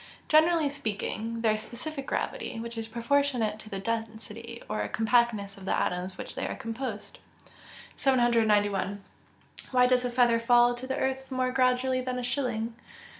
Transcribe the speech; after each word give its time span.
_Generally 0.27 0.71
speaking, 0.71 1.41
their 1.41 1.59
specific 1.59 2.07
gravity, 2.07 2.59
which 2.59 2.75
is 2.75 2.87
proportionate 2.87 3.59
to 3.59 3.69
the 3.69 3.77
density, 3.77 4.63
or 4.67 4.87
compactness 4.87 5.57
of 5.57 5.65
the 5.65 5.77
atoms 5.79 6.13
of 6.13 6.17
which 6.17 6.33
they 6.33 6.47
are 6.47 6.55
composed. 6.55 7.19
791. 7.97 9.03
_Why 9.69 9.87
does 9.87 10.03
a 10.03 10.09
feather 10.09 10.39
fall 10.39 10.73
to 10.73 10.87
the 10.87 10.97
earth 10.97 11.29
more 11.29 11.51
gradually 11.51 12.01
than 12.01 12.17
a 12.17 12.23
shilling? 12.23 12.73